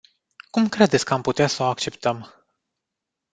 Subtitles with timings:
[0.49, 2.45] Cum credeți că am putea să o acceptăm?